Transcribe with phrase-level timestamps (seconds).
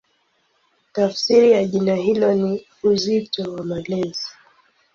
[0.93, 4.27] Tafsiri ya jina hilo ni "Uzito wa Malezi".